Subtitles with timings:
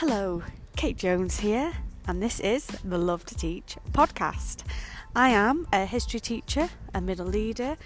[0.00, 0.42] Hello,
[0.76, 1.72] Kate Jones here,
[2.06, 4.62] and this is the Love to Teach podcast.
[5.14, 7.78] I am a history teacher, a middle leader,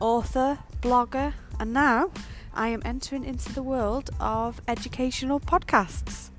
[0.00, 2.12] author, blogger, and now
[2.54, 6.30] I am entering into the world of educational podcasts.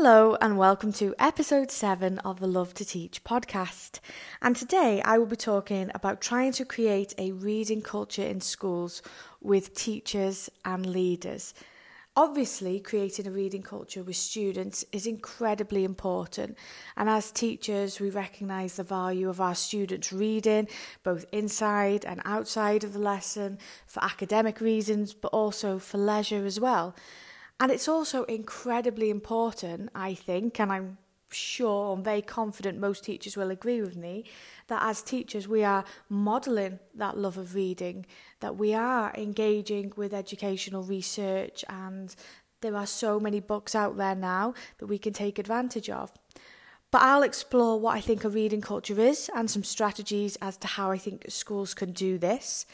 [0.00, 3.98] Hello, and welcome to episode 7 of the Love to Teach podcast.
[4.40, 9.02] And today I will be talking about trying to create a reading culture in schools
[9.40, 11.54] with teachers and leaders.
[12.16, 16.58] Obviously, creating a reading culture with students is incredibly important,
[16.96, 20.66] and as teachers, we recognise the value of our students reading
[21.04, 23.56] both inside and outside of the lesson
[23.86, 26.96] for academic reasons, but also for leisure as well.
[27.60, 30.98] And it's also incredibly important, I think, and I'm
[31.30, 34.24] sure, I'm very confident most teachers will agree with me,
[34.68, 38.06] that as teachers we are modelling that love of reading,
[38.40, 42.14] that we are engaging with educational research, and
[42.60, 46.12] there are so many books out there now that we can take advantage of.
[46.90, 50.66] But I'll explore what I think a reading culture is and some strategies as to
[50.66, 52.64] how I think schools can do this.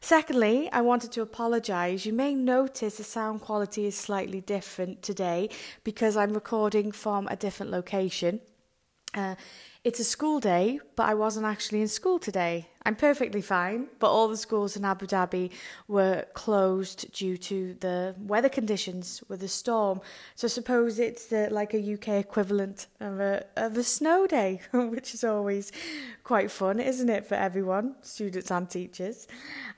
[0.00, 2.06] Secondly, I wanted to apologise.
[2.06, 5.50] You may notice the sound quality is slightly different today
[5.84, 8.40] because I'm recording from a different location.
[9.12, 9.34] Uh,
[9.82, 12.68] it's a school day, but I wasn't actually in school today.
[12.84, 15.50] I'm perfectly fine, but all the schools in Abu Dhabi
[15.88, 20.02] were closed due to the weather conditions with the storm.
[20.34, 25.14] So suppose it's the, like a UK equivalent of a, of a snow day, which
[25.14, 25.72] is always
[26.24, 29.28] quite fun, isn't it, for everyone, students and teachers.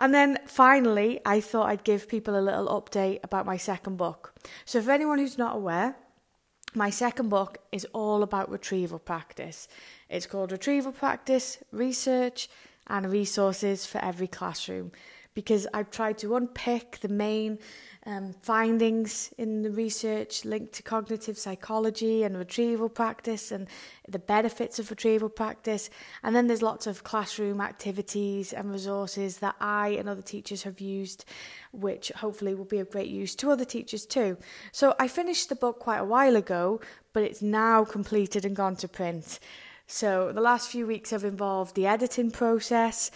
[0.00, 4.34] And then finally, I thought I'd give people a little update about my second book.
[4.64, 5.96] So for anyone who's not aware,
[6.74, 9.68] my second book is all about retrieval practice.
[10.08, 12.48] It's called Retrieval Practice Research
[12.86, 14.92] and Resources for Every Classroom
[15.34, 17.58] because I've tried to unpick the main
[18.04, 23.68] um, findings in the research linked to cognitive psychology and retrieval practice and
[24.08, 25.88] the benefits of retrieval practice.
[26.22, 30.80] And then there's lots of classroom activities and resources that I and other teachers have
[30.80, 31.24] used,
[31.70, 34.36] which hopefully will be of great use to other teachers too.
[34.72, 36.80] So I finished the book quite a while ago,
[37.12, 39.38] but it's now completed and gone to print.
[39.86, 43.10] So the last few weeks have involved the editing process,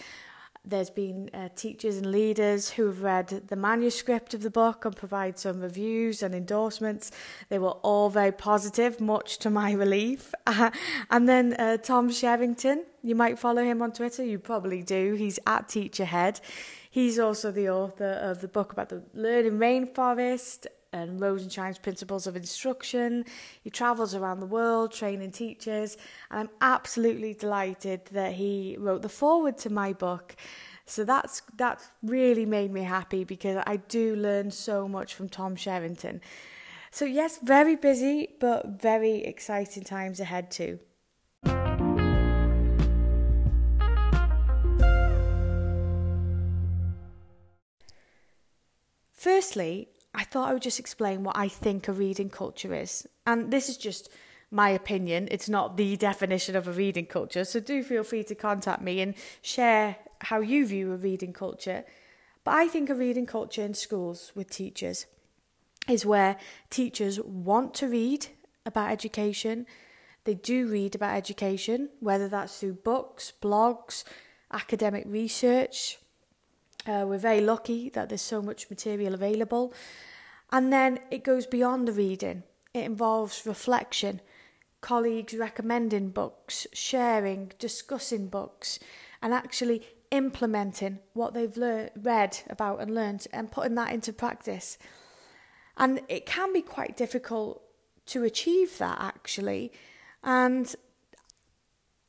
[0.67, 4.95] there's been uh, teachers and leaders who have read the manuscript of the book and
[4.95, 7.11] provide some reviews and endorsements.
[7.49, 10.33] They were all very positive, much to my relief.
[11.09, 15.13] And then uh, Tom Sherrington, you might follow him on Twitter, you probably do.
[15.13, 16.41] He's at Teacherhead.
[16.89, 22.35] He's also the author of the book about the learning rainforest and Rosenshine's Principles of
[22.35, 23.25] Instruction.
[23.61, 25.97] He travels around the world training teachers,
[26.31, 30.35] and I'm absolutely delighted that he wrote the foreword to my book.
[30.85, 35.55] So that's that really made me happy because I do learn so much from Tom
[35.55, 36.21] Sherrington.
[36.91, 40.79] So yes, very busy but very exciting times ahead too.
[49.11, 53.07] Firstly, I thought I would just explain what I think a reading culture is.
[53.25, 54.09] And this is just
[54.49, 55.27] my opinion.
[55.31, 57.43] It's not the definition of a reading culture.
[57.43, 61.83] So do feel free to contact me and share how you view a reading culture.
[62.43, 65.05] But I think a reading culture in schools with teachers
[65.89, 66.37] is where
[66.69, 68.27] teachers want to read
[68.65, 69.65] about education.
[70.23, 74.03] They do read about education, whether that's through books, blogs,
[74.51, 75.99] academic research.
[76.87, 79.73] Uh, we're very lucky that there's so much material available.
[80.51, 82.43] And then it goes beyond the reading,
[82.73, 84.21] it involves reflection,
[84.79, 88.79] colleagues recommending books, sharing, discussing books,
[89.21, 94.77] and actually implementing what they've learned, read about and learned and putting that into practice.
[95.75, 97.61] And it can be quite difficult
[98.07, 99.73] to achieve that actually.
[100.23, 100.73] And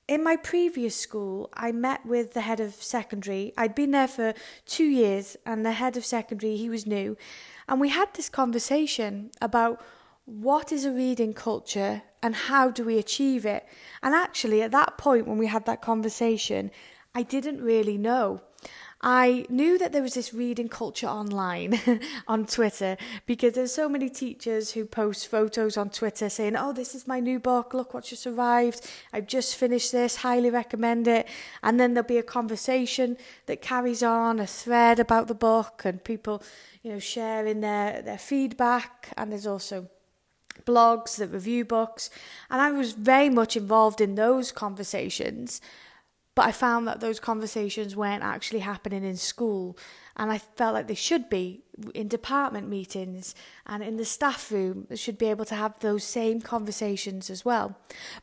[0.09, 3.53] in my previous school, I met with the head of secondary.
[3.59, 4.33] I'd been there for
[4.65, 7.17] two years, and the head of secondary, he was new.
[7.69, 9.85] And we had this conversation about
[10.25, 13.67] what is a reading culture and how do we achieve it.
[14.03, 16.71] And actually, at that point, when we had that conversation,
[17.15, 18.41] I didn't really know.
[19.01, 21.81] I knew that there was this reading culture online
[22.29, 22.97] on Twitter
[23.27, 27.21] because there's so many teachers who post photos on Twitter saying, "Oh, this is my
[27.21, 27.75] new book.
[27.75, 28.85] Look what just arrived.
[29.13, 30.17] I've just finished this.
[30.17, 31.29] Highly recommend it."
[31.63, 33.17] And then there'll be a conversation
[33.47, 36.43] that carries on, a thread about the book, and people,
[36.83, 39.13] you know, sharing their their feedback.
[39.17, 39.87] And there's also
[40.67, 42.11] blogs that review books,
[42.51, 45.61] and I was very much involved in those conversations.
[46.39, 49.77] But I found that those conversations weren't actually happening in school.
[50.17, 51.65] And I felt like they should be
[51.97, 53.35] in department meetings
[53.67, 57.77] and in the staff room, should be able to have those same conversations as well.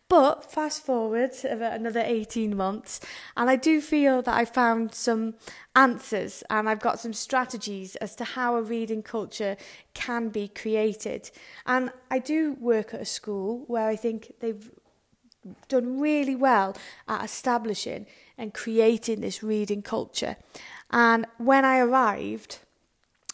[0.08, 3.02] But fast forward another 18 months,
[3.36, 5.34] and I do feel that I found some
[5.76, 9.58] answers and I've got some strategies as to how a reading culture
[9.94, 11.32] can be created.
[11.66, 14.72] And I do work at a school where I think they've
[15.68, 16.76] done really well
[17.08, 18.06] at establishing
[18.38, 20.38] and creating this reading culture.
[20.92, 22.60] And when I arrived,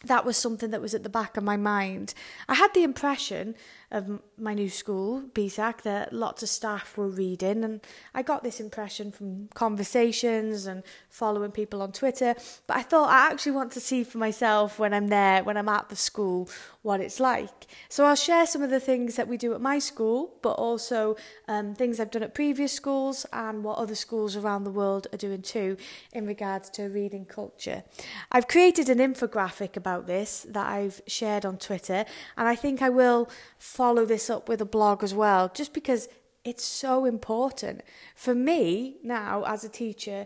[0.04, 2.14] that was something that was at the back of my mind.
[2.48, 3.56] I had the impression
[3.92, 7.82] of my new school, BSAK, that lots of staff were reading, and
[8.14, 12.36] I got this impression from conversations and following people on Twitter.
[12.68, 15.68] But I thought I actually want to see for myself when I'm there, when I'm
[15.68, 16.50] at the school,
[16.84, 17.68] what it's like.
[17.90, 21.18] So I'll share some of the things that we do at my school, but also
[21.48, 25.18] um, things I've done at previous schools and what other schools around the world are
[25.18, 25.76] doing too
[26.14, 27.84] in regards to reading culture.
[28.32, 32.06] I've created an infographic about this that I've shared on Twitter,
[32.38, 33.30] and I think I will
[33.60, 36.08] follow this up with a blog as well, just because
[36.44, 37.82] it's so important.
[38.16, 40.26] For me now, as a teacher,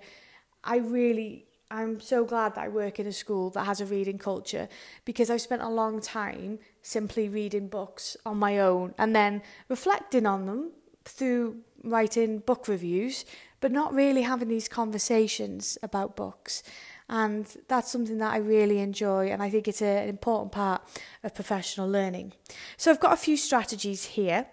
[0.64, 4.18] I really, I'm so glad that I work in a school that has a reading
[4.18, 4.68] culture
[5.06, 10.26] because I've spent a long time simply reading books on my own and then reflecting
[10.26, 10.72] on them
[11.06, 13.26] through writing book reviews,
[13.62, 16.64] but not really having these conversations about books.
[17.08, 20.82] And that's something that I really enjoy, and I think it's an important part
[21.24, 22.34] of professional learning.
[22.78, 24.48] So, I've got a few strategies here.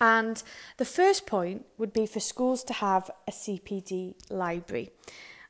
[0.00, 0.42] And
[0.78, 4.90] the first point would be for schools to have a CPD library.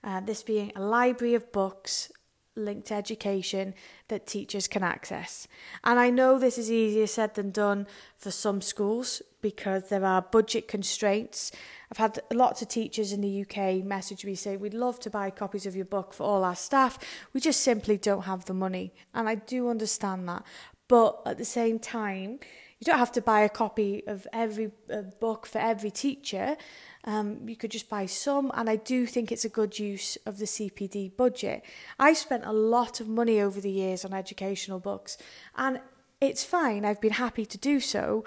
[0.03, 2.11] Uh, this being a library of books
[2.65, 3.75] linked to education
[4.09, 5.49] that teachers can access.
[5.85, 7.87] And I know this is easier said than done
[8.17, 11.53] for some schools because there are budget constraints.
[11.91, 15.31] I've had lots of teachers in the UK message me saying, We'd love to buy
[15.31, 16.99] copies of your book for all our staff.
[17.33, 18.93] We just simply don't have the money.
[19.15, 20.45] And I do understand that.
[20.89, 22.41] But at the same time,
[22.81, 24.71] you don't have to buy a copy of every
[25.21, 26.57] book for every teacher.
[27.05, 30.38] Um, you could just buy some, and I do think it's a good use of
[30.38, 31.64] the CPD budget.
[31.99, 35.17] I've spent a lot of money over the years on educational books,
[35.56, 35.81] and
[36.20, 36.85] it's fine.
[36.85, 38.25] I've been happy to do so,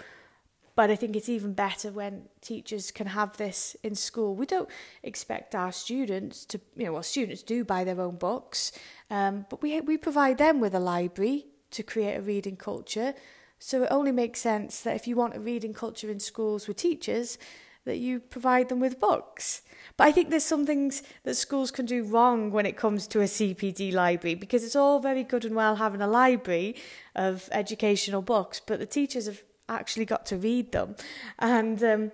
[0.76, 4.36] but I think it's even better when teachers can have this in school.
[4.36, 4.70] We don't
[5.04, 8.72] expect our students to, you know, well, students do buy their own books,
[9.12, 13.14] um, but we we provide them with a library to create a reading culture.
[13.60, 16.78] So it only makes sense that if you want a reading culture in schools with
[16.78, 17.38] teachers,
[17.86, 19.62] that you provide them with books.
[19.98, 23.22] But I think there's some things that schools can do wrong when it comes to
[23.22, 26.76] a CPD library because it's all very good and well having a library
[27.16, 30.96] of educational books, but the teachers have actually got to read them.
[31.40, 32.12] And um,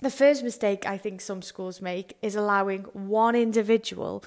[0.00, 4.24] the first mistake I think some schools make is allowing one individual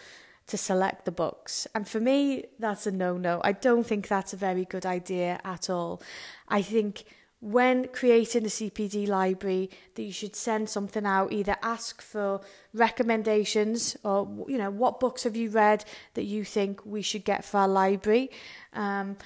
[0.47, 1.67] to select the books.
[1.73, 3.39] And for me, that's a no no.
[3.43, 6.01] I don't think that's a very good idea at all.
[6.49, 7.05] I think
[7.41, 12.39] when creating a CPD library that you should send something out either ask for
[12.71, 15.83] recommendations or you know what books have you read
[16.13, 18.29] that you think we should get for our library?
[18.73, 19.17] Um,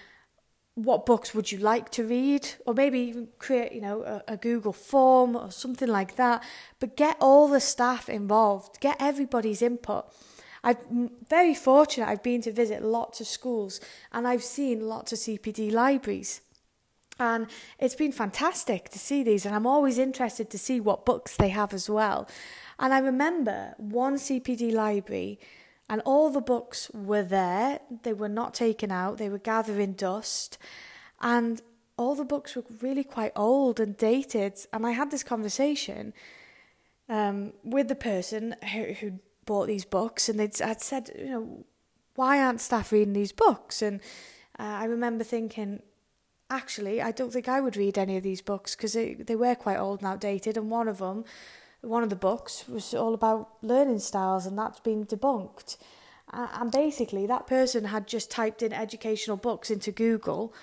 [0.76, 2.48] what books would you like to read?
[2.66, 6.42] Or maybe even create you know a, a google form or something like that.
[6.80, 8.80] But get all the staff involved.
[8.80, 10.06] Get everybody's input.
[10.64, 13.80] I'm very fortunate I've been to visit lots of schools
[14.12, 16.42] and I've seen lots of CPD libraries
[17.20, 17.48] and
[17.80, 21.50] it's been fantastic to see these, and I'm always interested to see what books they
[21.50, 22.28] have as well.
[22.80, 25.40] And I remember one CPD library,
[25.90, 30.58] and all the books were there, they were not taken out, they were gathering dust,
[31.22, 31.62] and
[31.98, 34.54] all the books were really quite old and dated.
[34.74, 36.14] And I had this conversation
[37.08, 41.66] um, with the person who, who bought these books, and they'd I'd said, you know,
[42.16, 43.82] why aren't staff reading these books?
[43.82, 44.02] And
[44.60, 45.82] uh, I remember thinking,
[46.56, 49.78] actually, I don't think I would read any of these books because they, were quite
[49.78, 50.58] old and outdated.
[50.58, 51.26] And one of them,
[51.82, 55.78] one of the books, was all about learning styles, and that's been debunked.
[56.32, 60.54] And basically, that person had just typed in educational books into Google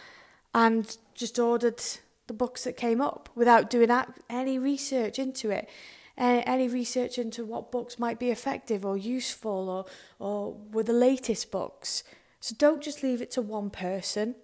[0.54, 1.82] and just ordered
[2.26, 3.90] the books that came up without doing
[4.28, 5.68] any research into it.
[6.16, 9.84] Any research into what books might be effective or useful or,
[10.18, 12.04] or were the latest books.
[12.40, 14.34] So don't just leave it to one person.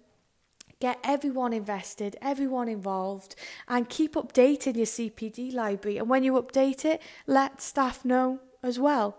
[0.79, 3.35] Get everyone invested, everyone involved,
[3.67, 5.97] and keep updating your CPD library.
[5.97, 9.17] And when you update it, let staff know as well.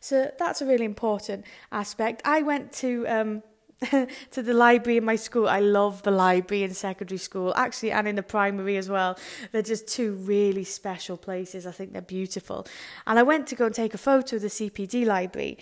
[0.00, 2.22] So that's a really important aspect.
[2.24, 3.42] I went to um,
[4.30, 5.48] to the library in my school.
[5.48, 9.18] I love the library in secondary school, actually, and in the primary as well.
[9.50, 11.66] They're just two really special places.
[11.66, 12.66] I think they're beautiful.
[13.06, 15.58] And I went to go and take a photo of the CPD library.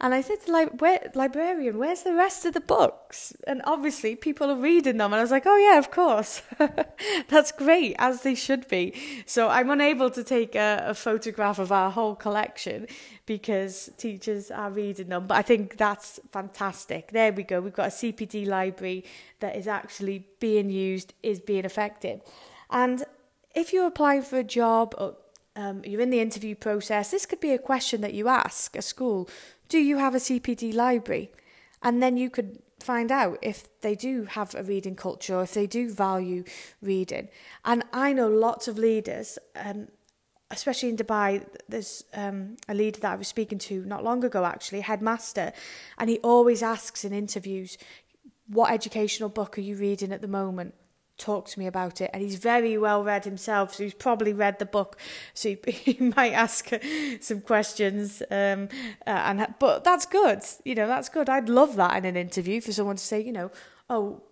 [0.00, 3.32] And I said to the li- where, librarian, where's the rest of the books?
[3.46, 5.12] And obviously, people are reading them.
[5.12, 6.42] And I was like, oh, yeah, of course.
[7.28, 8.94] That's great, as they should be.
[9.26, 12.88] So I'm unable to take a, a photograph of our whole collection
[13.26, 15.28] because teachers are reading them.
[15.28, 17.12] But I think that's fantastic.
[17.12, 17.60] There we go.
[17.60, 19.04] We've got a CPD library
[19.38, 22.20] that is actually being used, is being effective.
[22.70, 23.04] And
[23.54, 25.14] if you're applying for a job or
[25.56, 28.82] um, you're in the interview process, this could be a question that you ask a
[28.82, 29.28] school
[29.68, 31.32] do you have a CPD library?
[31.82, 35.66] And then you could find out if they do have a reading culture if they
[35.66, 36.44] do value
[36.82, 37.28] reading.
[37.64, 39.88] And I know lots of leaders, um,
[40.50, 44.44] especially in Dubai, there's um, a leader that I was speaking to not long ago,
[44.44, 45.52] actually, headmaster,
[45.96, 47.78] and he always asks in interviews,
[48.46, 50.74] what educational book are you reading at the moment?
[51.22, 52.10] Talk to me about it.
[52.12, 54.98] And he's very well read himself, so he's probably read the book.
[55.34, 56.70] So he, he might ask
[57.20, 58.22] some questions.
[58.30, 58.68] Um,
[59.06, 60.42] uh, and but that's good.
[60.64, 61.28] You know, that's good.
[61.28, 63.50] I'd love that in an interview for someone to say, you know,
[63.88, 64.22] oh,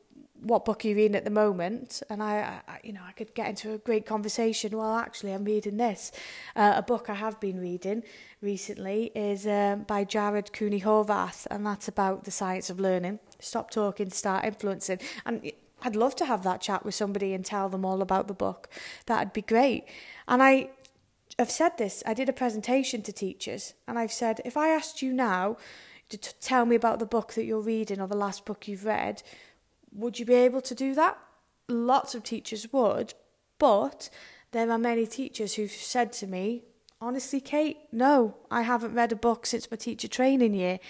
[0.43, 2.03] what book are you reading at the moment?
[2.09, 4.77] And I, I you know, I could get into a great conversation.
[4.77, 6.13] Well, actually, I'm reading this.
[6.57, 8.03] Uh, a book I have been reading
[8.41, 13.19] recently is um, by Jared Cooney Horvath, and that's about the science of learning.
[13.39, 14.99] Stop talking, start influencing.
[15.27, 18.35] And I'd love to have that chat with somebody and tell them all about the
[18.35, 18.69] book.
[19.07, 19.85] That'd be great.
[20.29, 20.71] And I
[21.39, 25.01] I've said this, I did a presentation to teachers and I've said if I asked
[25.01, 25.57] you now
[26.11, 28.85] to t- tell me about the book that you're reading or the last book you've
[28.85, 29.23] read,
[29.93, 31.19] would you be able to do that?
[31.69, 33.15] Lots of teachers would,
[33.59, 34.11] but
[34.53, 36.65] there are many teachers who've said to me,
[37.01, 40.81] honestly, Kate, no, I haven't read a book since my teacher training year,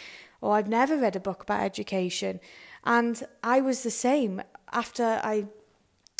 [0.41, 2.41] or I've never read a book about education.
[2.85, 4.43] And I was the same
[4.73, 5.47] after I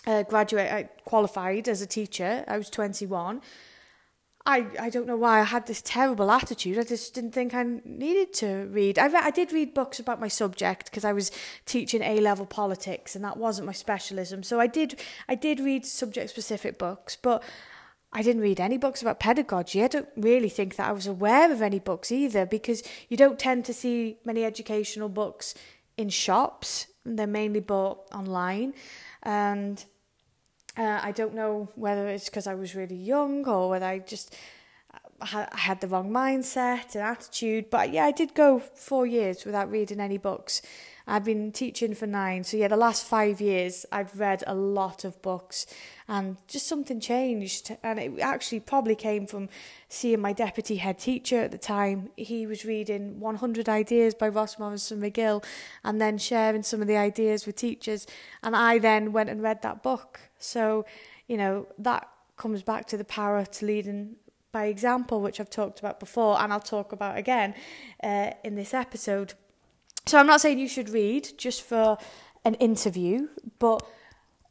[0.07, 2.45] uh, graduated, I qualified as a teacher.
[2.49, 3.41] I was 21.
[4.47, 6.79] I, I don't know why I had this terrible attitude.
[6.79, 8.99] I just didn't think I needed to read.
[8.99, 11.31] I, re- I did read books about my subject because I was
[11.67, 14.43] teaching A level politics and that wasn't my specialism.
[14.43, 17.43] So I did I did read subject specific books, but
[18.13, 19.85] I didn't read any books about pedagogy.
[19.85, 23.39] I don't really think that I was aware of any books either because you don't
[23.39, 25.55] tend to see many educational books
[25.99, 26.87] in shops.
[27.05, 28.75] They're mainly bought online.
[29.23, 29.85] And
[30.77, 34.37] uh, I don't know whether it's because I was really young or whether I just
[35.21, 37.71] I had the wrong mindset and attitude.
[37.71, 40.63] But yeah, I did go four years without reading any books.
[41.11, 42.45] I've been teaching for nine.
[42.45, 45.67] So yeah, the last five years I've read a lot of books
[46.07, 47.77] and just something changed.
[47.83, 49.49] And it actually probably came from
[49.89, 52.11] seeing my deputy head teacher at the time.
[52.17, 55.45] He was reading 100 Ideas by Ross Morrison McGill
[55.83, 58.07] and then sharing some of the ideas with teachers.
[58.43, 60.21] And I then went and read that book.
[60.39, 60.87] So,
[61.27, 64.15] you know, that comes back to the power to leading
[64.53, 67.55] by example, which I've talked about before and I'll talk about again
[68.03, 69.35] uh, in this episode.
[70.11, 71.97] So I'm not saying you should read just for
[72.45, 73.29] an interview,
[73.61, 73.87] but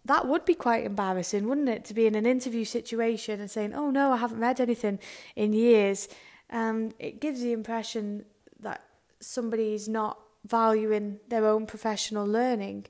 [0.05, 3.73] that would be quite embarrassing, wouldn't it, to be in an interview situation and saying,
[3.73, 4.99] "Oh no, I haven't read anything
[5.35, 6.07] in years."
[6.49, 8.23] Um, it gives the impression
[8.61, 8.85] that
[9.19, 12.85] somebody's not valuing their own professional learning,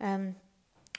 [0.00, 0.36] um,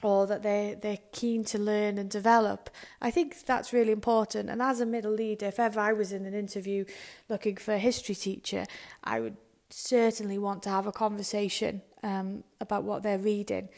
[0.03, 2.69] or that they they're keen to learn and develop.
[3.01, 4.51] I think that's really important.
[4.51, 6.85] And as a middle leader, if ever I was in an interview
[7.27, 8.65] looking for a history teacher,
[9.03, 9.37] I would
[9.69, 13.69] certainly want to have a conversation um, about what they're reading.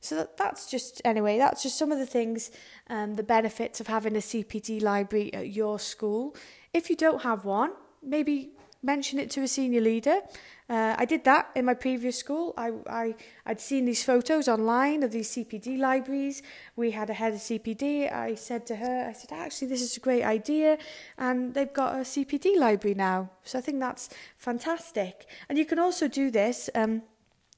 [0.00, 2.50] So that, that's just, anyway, that's just some of the things,
[2.90, 6.36] um, the benefits of having a CPD library at your school.
[6.72, 7.72] If you don't have one,
[8.02, 8.50] maybe
[8.84, 10.20] mention it to a senior leader.
[10.68, 12.54] Uh, I did that in my previous school.
[12.56, 13.14] I, I,
[13.44, 16.42] I'd seen these photos online of these CPD libraries.
[16.74, 18.10] We had a head of CPD.
[18.12, 20.78] I said to her, I said, actually, this is a great idea.
[21.18, 23.30] And they've got a CPD library now.
[23.42, 25.26] So I think that's fantastic.
[25.48, 26.70] And you can also do this.
[26.74, 27.02] Um,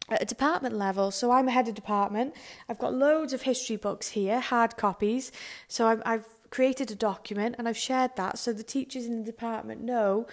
[0.09, 1.11] at a department level.
[1.11, 2.33] So I'm a head of department.
[2.69, 5.33] I've got loads of history books here, hard copies.
[5.67, 9.25] So I've, I've created a document and I've shared that so the teachers in the
[9.25, 10.29] department know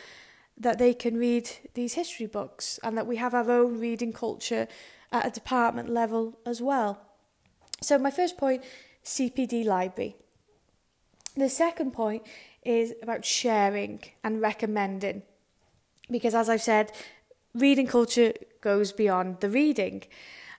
[0.58, 4.68] that they can read these history books and that we have our own reading culture
[5.12, 7.02] at a department level as well.
[7.82, 8.64] So, my first point
[9.04, 10.16] CPD library.
[11.36, 12.24] The second point
[12.64, 15.24] is about sharing and recommending
[16.10, 16.92] because, as I've said,
[17.54, 20.04] reading culture goes beyond the reading.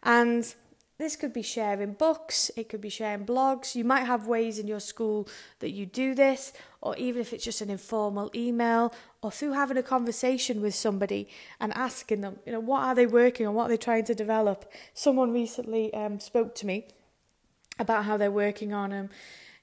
[0.02, 0.54] And
[0.96, 3.74] this could be sharing books, it could be sharing blogs.
[3.74, 7.44] You might have ways in your school that you do this, or even if it's
[7.44, 12.52] just an informal email, or through having a conversation with somebody and asking them, you
[12.52, 14.70] know, what are they working on, what are they trying to develop.
[14.92, 16.86] Someone recently um, spoke to me
[17.78, 19.08] about how they're working on, um,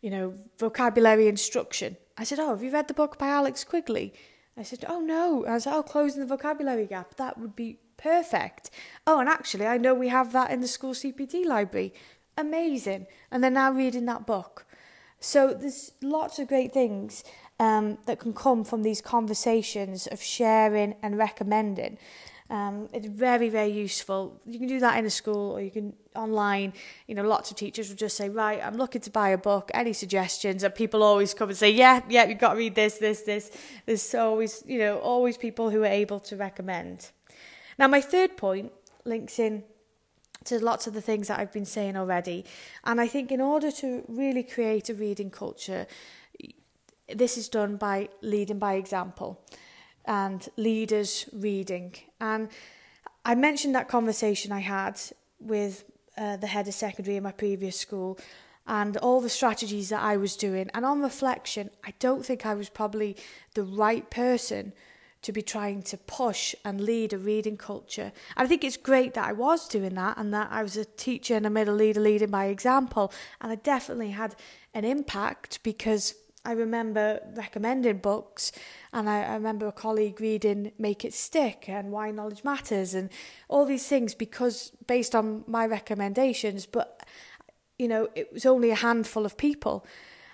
[0.02, 1.96] you know, vocabulary instruction.
[2.18, 4.14] I said, oh, have you read the book by Alex Quigley?
[4.58, 5.44] I said, oh no.
[5.46, 7.16] And I said, oh, closing the vocabulary gap.
[7.16, 8.72] That would be Perfect.
[9.06, 11.94] Oh, and actually, I know we have that in the school CPD library.
[12.38, 13.08] Amazing.
[13.30, 14.66] And they're now reading that book.
[15.20, 17.24] So there's lots of great things
[17.60, 22.00] um, that can come from these conversations of sharing and recommending.
[22.50, 24.42] Um, it's very, very useful.
[24.46, 26.74] You can do that in a school or you can online.
[27.08, 29.72] You know, lots of teachers will just say, right, I'm looking to buy a book.
[29.74, 30.64] Any suggestions?
[30.64, 33.52] And people always come and say, yeah, yeah, you've got to read this, this, this.
[33.86, 37.12] There's always, you know, always people who are able to recommend.
[37.78, 38.72] Now, my third point
[39.06, 39.64] links in
[40.46, 42.46] to lots of the things that I've been saying already.
[42.84, 45.86] And I think in order to really create a reading culture,
[47.14, 49.40] this is done by leading by example
[50.06, 51.96] and leaders reading.
[52.20, 52.50] And
[53.24, 55.00] I mentioned that conversation I had
[55.40, 55.86] with
[56.18, 58.18] uh, the head of secondary in my previous school
[58.68, 60.70] and all the strategies that I was doing.
[60.74, 63.16] And on reflection, I don't think I was probably
[63.54, 64.74] the right person
[65.22, 68.12] to be trying to push and lead a reading culture.
[68.36, 71.36] I think it's great that I was doing that and that I was a teacher
[71.36, 73.14] and a middle leader leading by example.
[73.40, 74.36] And I definitely had
[74.74, 78.52] an impact because I remember recommending books
[78.92, 83.12] and I, I remember a colleague reading Make It Stick and Why Knowledge Matters and
[83.48, 87.06] all these things because based on my recommendations, but
[87.78, 89.86] you know, it was only a handful of people.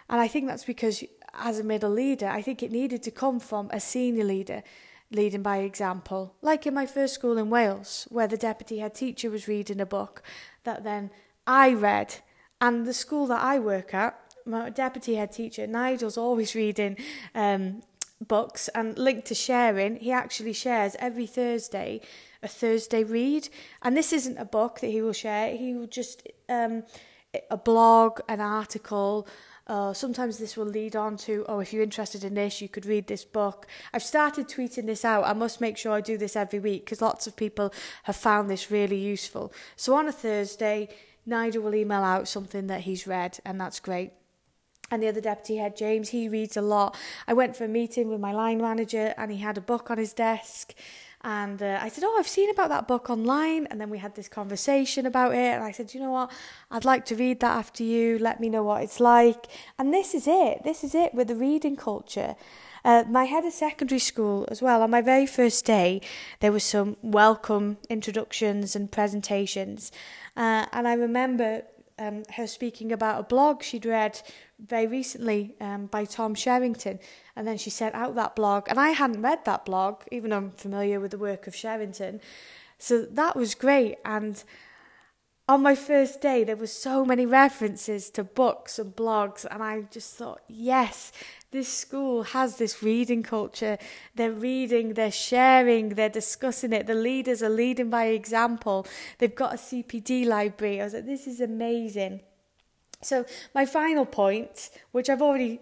[0.10, 1.04] And I think that's because
[1.38, 4.64] as a middle leader, I think it needed to come from a senior leader
[5.12, 9.30] leading by example, like in my first school in Wales, where the deputy head teacher
[9.30, 10.22] was reading a book
[10.64, 11.12] that then
[11.46, 12.16] I read.
[12.60, 16.98] And the school that I work at, my deputy head teacher, Nigel's always reading
[17.36, 17.84] um,
[18.26, 19.98] books and linked to sharing.
[19.98, 22.02] He actually shares every Thursday
[22.44, 23.50] a Thursday read.
[23.82, 26.84] And this isn't a book that he will share, he will just, um,
[27.50, 29.28] a blog, an article,
[29.68, 32.86] uh, sometimes this will lead on to, oh, if you're interested in this, you could
[32.86, 33.68] read this book.
[33.94, 35.26] I've started tweeting this out.
[35.26, 38.50] I must make sure I do this every week because lots of people have found
[38.50, 39.52] this really useful.
[39.76, 40.90] So on a Thursday,
[41.26, 44.12] Nigel will email out something that he's read, and that's great.
[44.90, 46.96] And the other deputy head, James, he reads a lot.
[47.28, 49.98] I went for a meeting with my line manager, and he had a book on
[49.98, 50.74] his desk.
[51.22, 53.68] And uh, I said, Oh, I've seen about that book online.
[53.68, 55.56] And then we had this conversation about it.
[55.56, 56.32] And I said, You know what?
[56.72, 58.18] I'd like to read that after you.
[58.18, 59.48] Let me know what it's like.
[59.78, 60.64] And this is it.
[60.64, 62.36] This is it with the reading culture.
[62.86, 66.00] Uh, my head of secondary school as well, on my very first day,
[66.40, 69.92] there was some welcome introductions and presentations.
[70.38, 71.64] Uh, and I remember
[72.00, 74.22] um, her speaking about a blog she'd read
[74.60, 77.00] very recently um, by Tom Sherrington.
[77.36, 78.68] And then she sent out that blog.
[78.70, 82.22] And I hadn't read that blog, even though I'm familiar with the work of Sherrington.
[82.78, 83.98] So that was great.
[84.04, 84.44] And
[85.48, 89.46] on my first day, there were so many references to books and blogs.
[89.50, 91.12] And I just thought, yes,
[91.52, 93.78] this school has this reading culture.
[94.16, 96.88] They're reading, they're sharing, they're discussing it.
[96.88, 98.86] The leaders are leading by example.
[99.20, 100.82] They've got a CPD library.
[100.82, 102.22] I was like, this is amazing.
[103.02, 105.62] So, my final point, which I've already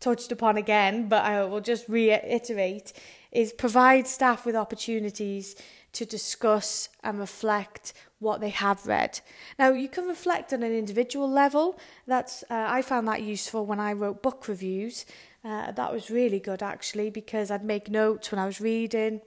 [0.00, 2.92] touched upon again, but I will just reiterate,
[3.32, 5.56] is provide staff with opportunities
[5.92, 9.20] to discuss and reflect what they have read.
[9.58, 11.78] Now, you can reflect on an individual level.
[12.06, 15.06] That's uh, I found that useful when I wrote book reviews.
[15.44, 19.20] Uh, that was really good actually because I'd make notes when I was reading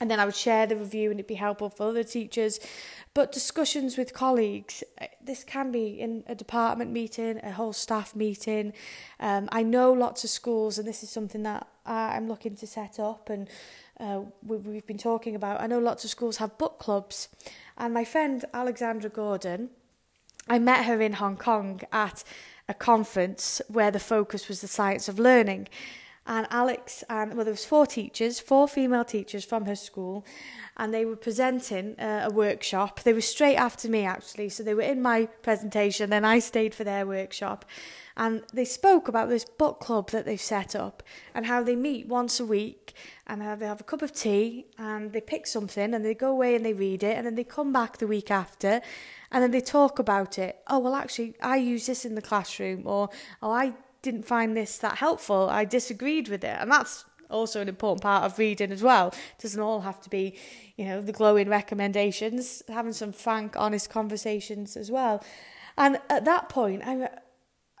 [0.00, 2.60] and then I would share the review and it'd be helpful for other teachers.
[3.14, 8.14] But discussions with colleagues, uh, this can be in a department meeting, a whole staff
[8.14, 8.74] meeting.
[9.18, 13.00] Um, I know lots of schools, and this is something that I'm looking to set
[13.00, 13.48] up, and
[13.98, 15.62] uh, we, we've been talking about.
[15.62, 17.28] I know lots of schools have book clubs,
[17.78, 19.70] and my friend Alexandra Gordon,
[20.46, 22.22] I met her in Hong Kong at
[22.68, 25.68] a conference where the focus was the science of learning
[26.26, 30.24] and Alex and well there was four teachers, four female teachers from her school,
[30.76, 33.00] and they were presenting uh, a workshop.
[33.00, 36.74] They were straight after me actually, so they were in my presentation, then I stayed
[36.74, 37.64] for their workshop.
[38.18, 41.02] And they spoke about this book club that they've set up
[41.34, 42.94] and how they meet once a week
[43.26, 46.30] and how they have a cup of tea and they pick something and they go
[46.30, 48.80] away and they read it and then they come back the week after
[49.30, 50.62] and then they talk about it.
[50.66, 53.10] Oh, well, actually, I use this in the classroom or,
[53.42, 55.48] oh, I didn't find this that helpful.
[55.50, 56.56] I disagreed with it.
[56.58, 59.08] And that's also an important part of reading as well.
[59.08, 60.36] It doesn't all have to be,
[60.76, 65.24] you know, the glowing recommendations, having some frank, honest conversations as well.
[65.76, 67.08] And at that point, I,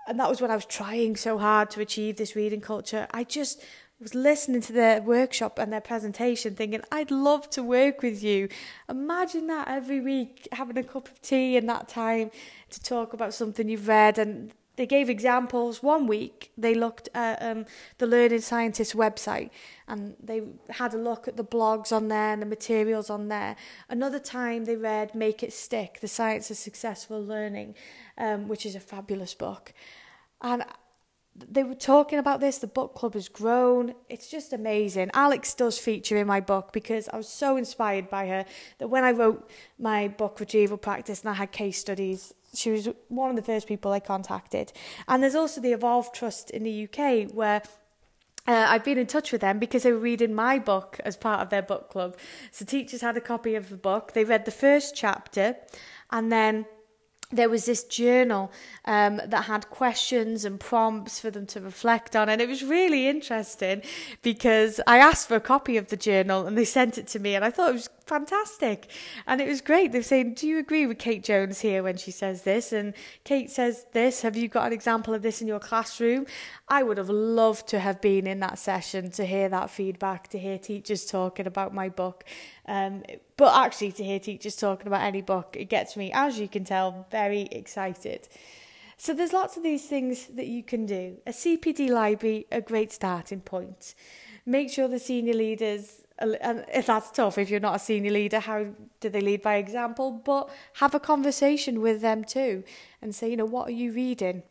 [0.06, 3.06] and that was when I was trying so hard to achieve this reading culture.
[3.10, 3.62] I just
[3.98, 8.48] was listening to their workshop and their presentation thinking, I'd love to work with you.
[8.90, 12.30] Imagine that every week, having a cup of tea and that time
[12.70, 14.18] to talk about something you've read.
[14.18, 15.82] And they gave examples.
[15.82, 17.64] One week, they looked at um,
[17.98, 19.50] the Learning Scientist website
[19.88, 23.56] and they had a look at the blogs on there and the materials on there.
[23.88, 27.74] Another time, they read Make It Stick, The Science of Successful Learning,
[28.18, 29.72] um, which is a fabulous book.
[30.40, 30.64] And
[31.50, 32.58] they were talking about this.
[32.58, 33.94] The book club has grown.
[34.08, 35.10] It's just amazing.
[35.12, 38.44] Alex does feature in my book because I was so inspired by her
[38.78, 42.88] that when I wrote my book, Retrieval Practice, and I had case studies, she was
[43.08, 44.72] one of the first people I contacted.
[45.08, 47.62] And there's also the Evolve Trust in the UK where
[48.46, 51.40] uh, I've been in touch with them because they were reading my book as part
[51.40, 52.16] of their book club.
[52.50, 54.12] So teachers had a copy of the book.
[54.12, 55.56] They read the first chapter
[56.10, 56.66] and then
[57.32, 58.52] there was this journal
[58.84, 62.28] um, that had questions and prompts for them to reflect on.
[62.28, 63.82] And it was really interesting
[64.22, 67.34] because I asked for a copy of the journal and they sent it to me.
[67.34, 68.90] And I thought it was fantastic.
[69.26, 69.92] And it was great.
[69.92, 72.72] They were saying, Do you agree with Kate Jones here when she says this?
[72.72, 74.22] And Kate says this.
[74.22, 76.26] Have you got an example of this in your classroom?
[76.68, 80.38] I would have loved to have been in that session to hear that feedback, to
[80.38, 82.24] hear teachers talking about my book.
[82.66, 83.02] Um,
[83.36, 86.64] but actually, to hear teachers talking about any book, it gets me, as you can
[86.64, 88.28] tell, very excited.
[88.96, 91.18] So there's lots of these things that you can do.
[91.26, 93.94] A CPD library, a great starting point.
[94.46, 98.40] Make sure the senior leaders and if that's tough, if you're not a senior leader,
[98.40, 98.66] how
[99.00, 100.10] do they lead by example?
[100.24, 102.64] But have a conversation with them too
[103.02, 104.42] and say, you know, what are you reading?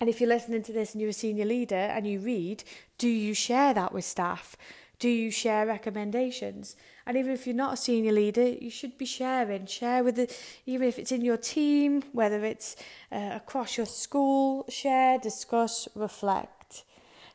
[0.00, 2.64] And if you're listening to this and you're a senior leader and you read,
[2.98, 4.56] do you share that with staff?
[4.98, 6.76] Do you share recommendations?
[7.06, 9.66] And even if you're not a senior leader, you should be sharing.
[9.66, 10.34] Share with the,
[10.66, 12.76] even if it's in your team, whether it's
[13.12, 16.63] uh, across your school, share, discuss, reflect.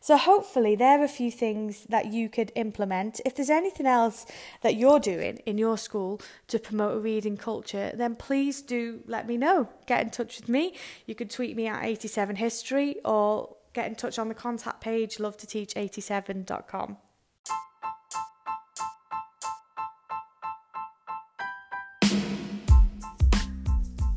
[0.01, 3.19] So hopefully there are a few things that you could implement.
[3.25, 4.25] If there's anything else
[4.61, 9.27] that you're doing in your school to promote a reading culture, then please do let
[9.27, 9.67] me know.
[9.87, 10.75] Get in touch with me.
[11.05, 15.35] You can tweet me at 87history or get in touch on the contact page love
[15.37, 16.97] to teach 87.com.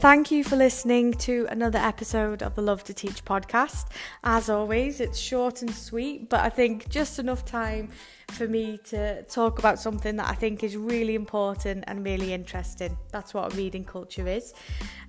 [0.03, 3.87] Thank you for listening to another episode of the Love to Teach podcast.
[4.25, 7.89] As always, it's short and sweet, but I think just enough time
[8.33, 12.97] for me to talk about something that I think is really important and really interesting.
[13.11, 14.55] That's what reading culture is.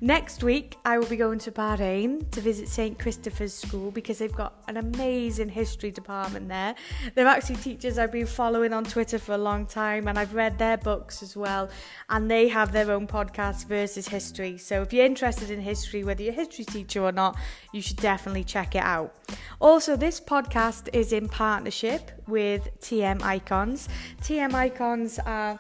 [0.01, 2.99] Next week, I will be going to Bahrain to visit St.
[2.99, 6.75] Christopher's School because they've got an amazing history department there.
[7.15, 10.57] They're actually teachers I've been following on Twitter for a long time and I've read
[10.57, 11.69] their books as well.
[12.09, 14.57] And they have their own podcast, Versus History.
[14.57, 17.37] So if you're interested in history, whether you're a history teacher or not,
[17.71, 19.15] you should definitely check it out.
[19.61, 23.89] Also, this podcast is in partnership with TM Icons.
[24.21, 25.59] TM Icons are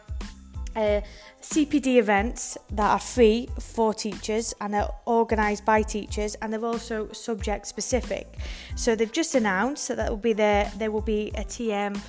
[0.75, 1.01] uh,
[1.41, 7.11] CPD events that are free for teachers and they're organised by teachers and they're also
[7.11, 8.37] subject specific.
[8.75, 10.71] So they've just announced that, that will be there.
[10.77, 11.99] There will be a TM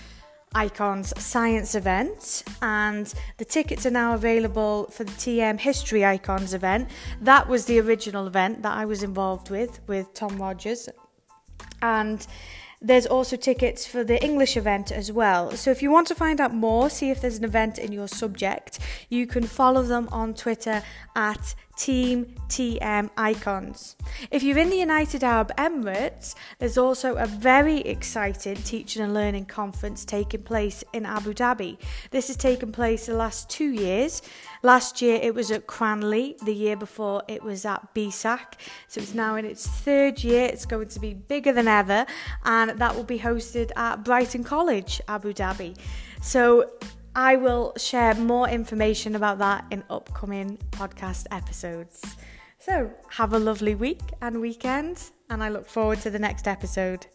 [0.55, 6.89] Icons Science event, and the tickets are now available for the TM History Icons event.
[7.21, 10.89] That was the original event that I was involved with, with Tom Rogers.
[11.83, 12.25] And
[12.85, 15.53] there's also tickets for the English event as well.
[15.53, 18.09] So if you want to find out more, see if there's an event in your
[18.09, 20.83] subject, you can follow them on Twitter
[21.17, 23.97] at Team TM Icons.
[24.31, 29.47] If you're in the United Arab Emirates, there's also a very exciting teaching and learning
[29.47, 31.79] conference taking place in Abu Dhabi.
[32.11, 34.23] This has taken place the last two years.
[34.63, 38.55] Last year it was at Cranleigh, the year before it was at BSAK.
[38.89, 40.45] So it's now in its third year.
[40.47, 42.07] It's going to be bigger than ever,
[42.45, 45.77] and that will be hosted at Brighton College, Abu Dhabi.
[46.23, 46.71] So
[47.17, 52.03] I will share more information about that in upcoming podcast episodes.
[52.59, 57.07] So, have a lovely week and weekend, and I look forward to the next episode.